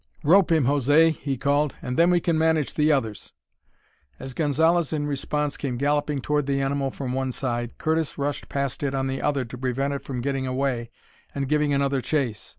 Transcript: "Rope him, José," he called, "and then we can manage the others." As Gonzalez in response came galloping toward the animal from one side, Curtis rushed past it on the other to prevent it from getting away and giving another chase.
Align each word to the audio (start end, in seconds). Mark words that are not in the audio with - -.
"Rope 0.23 0.51
him, 0.51 0.65
José," 0.65 1.11
he 1.11 1.37
called, 1.37 1.75
"and 1.79 1.95
then 1.95 2.09
we 2.09 2.19
can 2.19 2.35
manage 2.35 2.73
the 2.73 2.91
others." 2.91 3.33
As 4.19 4.33
Gonzalez 4.33 4.91
in 4.91 5.05
response 5.05 5.57
came 5.57 5.77
galloping 5.77 6.21
toward 6.21 6.47
the 6.47 6.59
animal 6.59 6.89
from 6.89 7.13
one 7.13 7.31
side, 7.31 7.77
Curtis 7.77 8.17
rushed 8.17 8.49
past 8.49 8.81
it 8.81 8.95
on 8.95 9.05
the 9.05 9.21
other 9.21 9.45
to 9.45 9.57
prevent 9.59 9.93
it 9.93 10.01
from 10.03 10.21
getting 10.21 10.47
away 10.47 10.89
and 11.35 11.47
giving 11.47 11.71
another 11.71 12.01
chase. 12.01 12.49